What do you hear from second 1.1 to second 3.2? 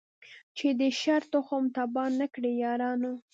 تخم تباه نه کړی یارانو